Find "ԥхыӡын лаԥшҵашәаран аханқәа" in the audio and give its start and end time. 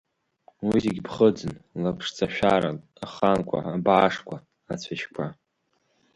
1.05-3.59